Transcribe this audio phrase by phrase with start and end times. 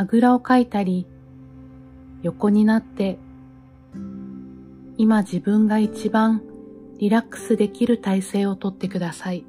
[0.00, 1.06] あぐらをかいたり、
[2.22, 3.18] 横になって
[4.96, 6.40] 今自分が一番
[6.98, 9.44] リラックスできる体勢をとってください。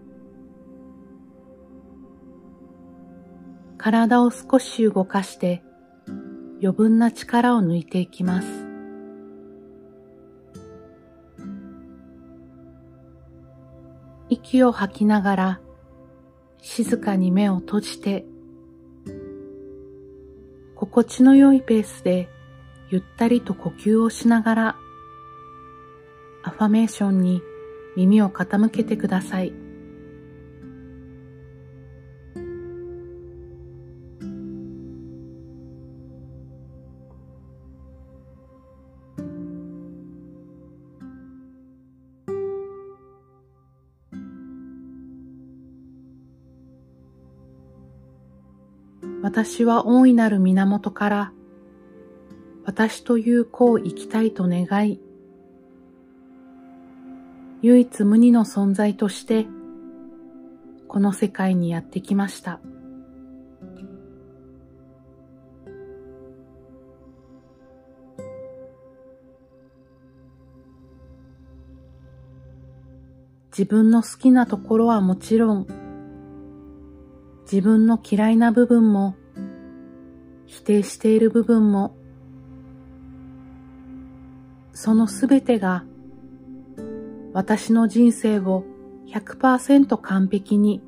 [3.78, 5.64] 体を少し動かして
[6.62, 8.48] 余分な力を抜いていきます。
[14.28, 15.62] 息を吐きながら
[16.60, 18.26] 静かに目を閉じて
[20.92, 22.30] 心地の良いペースで
[22.90, 24.76] ゆったりと呼吸をしながら
[26.44, 27.42] アファメーションに
[27.96, 29.61] 耳を傾けてください。
[49.22, 51.32] 私は大いなる源から
[52.66, 55.00] 私という子を生きたいと願い
[57.62, 59.46] 唯一無二の存在として
[60.88, 62.60] この世界にやってきました。
[73.52, 75.68] 自分の好きなところはもちろん、
[77.44, 79.16] 自分の嫌いな部分も、
[80.46, 81.96] 否定している部分も、
[84.74, 85.84] そのすべてが
[87.34, 88.66] 私の人生を
[89.08, 90.82] 100%完璧に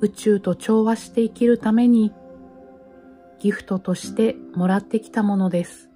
[0.00, 2.12] 宇宙と調和して生きるために
[3.38, 5.90] ギフトとしてもらってきたものです。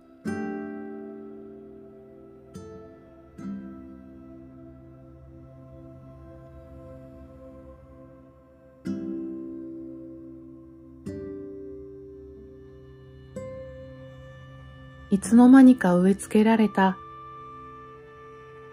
[15.18, 16.96] いつの間にか植え付けられた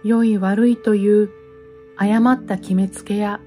[0.03, 1.31] 良い悪いという
[1.97, 3.39] 誤った決めつけや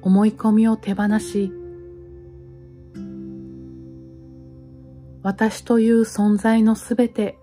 [0.00, 1.52] 思い込みを手放し、
[5.22, 7.36] 私という存在のすべて、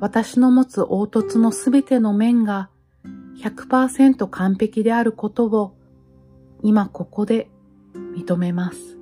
[0.00, 2.70] 私の持つ凹凸のすべての面が
[3.40, 5.76] 100%完璧であることを
[6.64, 7.48] 今ここで
[7.94, 8.99] 認めます。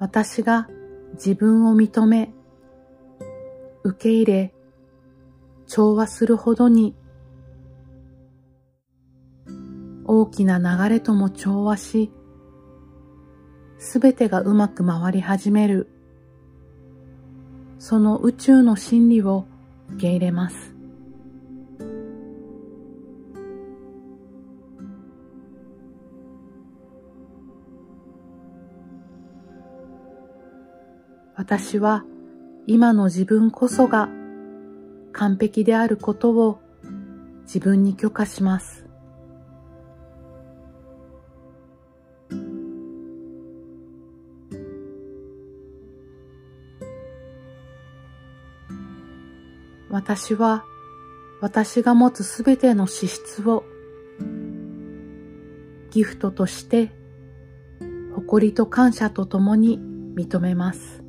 [0.00, 0.66] 私が
[1.12, 2.32] 自分を認め、
[3.84, 4.54] 受け入れ、
[5.66, 6.96] 調和するほどに、
[10.06, 12.10] 大きな流れとも調和し、
[13.78, 15.90] すべてがうまく回り始める、
[17.78, 19.44] その宇宙の真理を
[19.90, 20.79] 受け入れます。
[31.50, 32.04] 私は
[32.68, 34.08] 今の自分こそが
[35.10, 36.60] 完璧であることを
[37.42, 38.86] 自分に許可します。
[49.90, 50.62] 私は
[51.40, 53.64] 私が持つすべての資質を
[55.90, 56.92] ギフトとして
[58.14, 59.80] 誇りと感謝とともに
[60.14, 60.99] 認めます。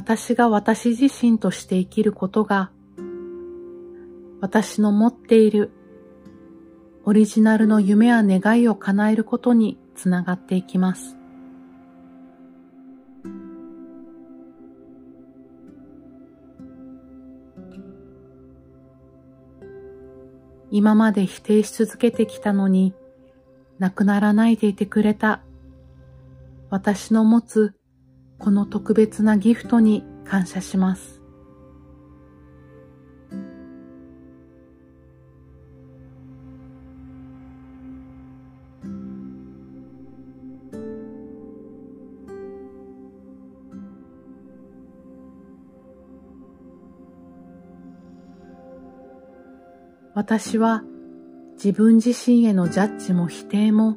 [0.00, 2.70] 私が私自身として生きることが、
[4.40, 5.72] 私の持っている
[7.04, 11.18] オリジナルの夢や願いを叶えることにつながっていきます。
[20.70, 22.94] 今まで否定し続けてきたのに、
[23.78, 25.42] なくならないでいてくれた
[26.70, 27.74] 私の持つ
[28.40, 31.20] この特別なギフトに感謝します。
[50.14, 50.82] 私は
[51.54, 53.96] 自分自身へのジャッジも否定も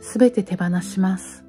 [0.00, 1.47] すべて手放します。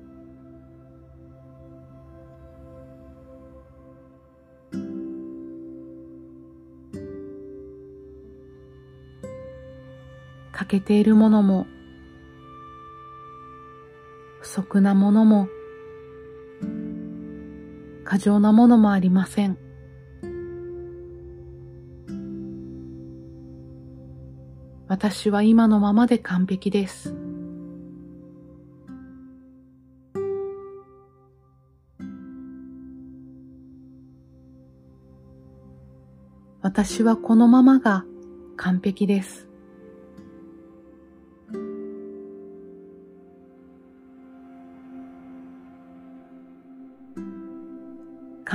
[10.70, 11.66] 欠けているものも、
[14.40, 15.50] 不足なものも、
[18.04, 19.58] 過剰なものもありません。
[24.88, 27.16] 私は今のままで完璧です。
[36.62, 38.06] 私はこのままが
[38.56, 39.49] 完璧です。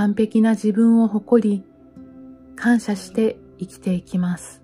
[0.05, 1.65] 完璧な自分を誇り、
[2.56, 4.61] 感謝して生きていきます。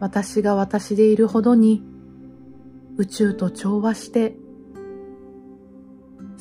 [0.00, 1.80] 私が私でいるほどに
[2.96, 4.34] 宇宙と調和して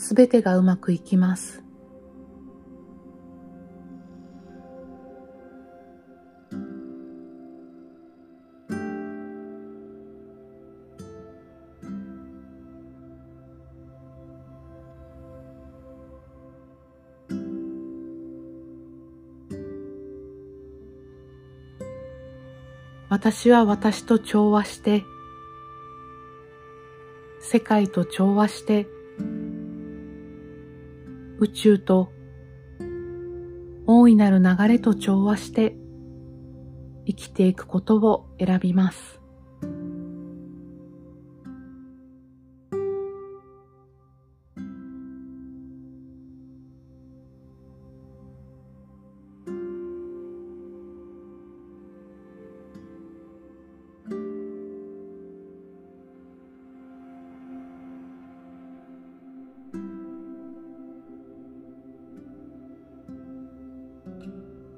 [0.03, 1.63] すべてがうまくいきます。
[23.07, 25.05] 私は私と調和して、
[27.39, 28.85] 世界と調和して、
[31.43, 32.09] 宇宙と
[33.85, 35.75] 大いなる流れと調和して
[37.05, 39.22] 生きていくことを選びます。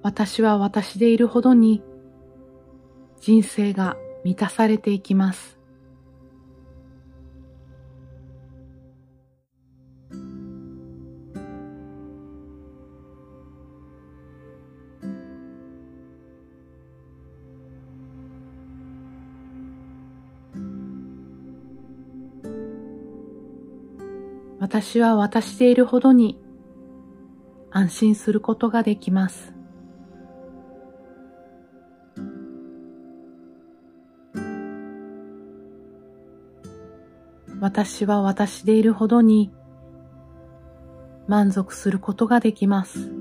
[0.05, 1.81] 私は私でいるほどに
[3.21, 5.57] 人生が満たされていきます。
[24.59, 26.37] 私は私でいるほどに
[27.71, 29.55] 安心することができます。
[37.65, 39.51] 私は私でいるほどに
[41.27, 43.11] 満足することができます。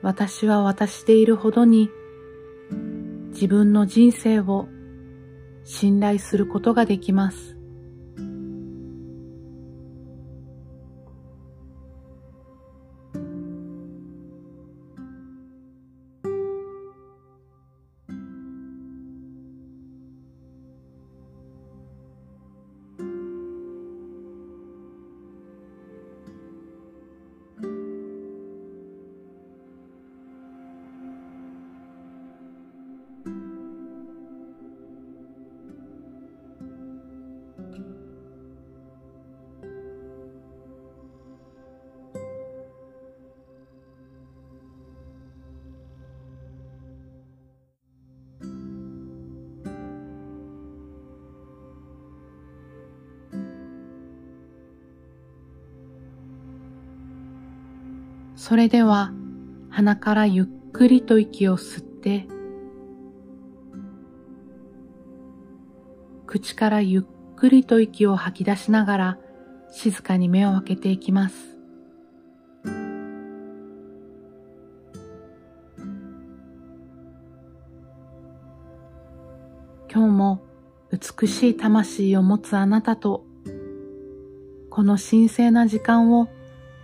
[0.00, 1.90] 私は私でいるほどに
[3.34, 4.68] 自分の人生を
[5.64, 7.58] 信頼することができます。
[58.44, 59.12] それでは
[59.70, 62.26] 鼻からゆっくりと息を吸って、
[66.26, 69.18] 口からゆっくりと息を吐き出しながら
[69.70, 71.56] 静かに目を開けていきます。
[79.88, 80.42] 今日も
[80.90, 83.24] 美しい魂を持つあなたと
[84.68, 86.28] この神聖な時間を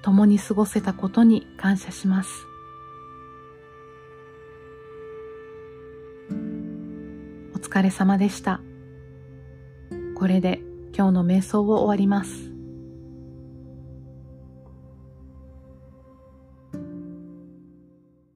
[0.02, 2.30] 共に過ごせたことに感謝します。
[7.54, 8.60] お疲れ様でした。
[10.16, 10.60] これで
[10.96, 12.47] 今日の瞑想を終わります。